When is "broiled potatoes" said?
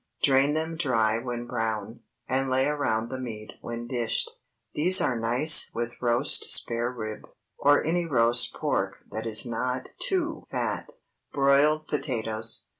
11.33-12.65